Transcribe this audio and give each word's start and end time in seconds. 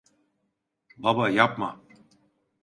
Baba, 0.97 1.29
yapma! 1.29 1.79